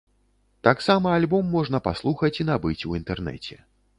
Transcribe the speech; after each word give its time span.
Таксама 0.67 1.11
альбом 1.17 1.51
можна 1.57 1.81
паслухаць 1.87 2.33
і 2.45 2.47
набыць 2.51 2.85
у 2.93 2.97
інтэрнэце. 3.01 3.59